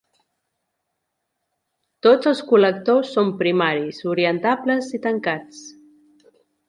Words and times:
Tots 2.07 2.29
els 2.31 2.41
col·lectors 2.53 3.11
són 3.17 3.29
primaris, 3.43 4.01
orientables 4.15 4.89
i 5.01 5.01
tancats. 5.05 5.61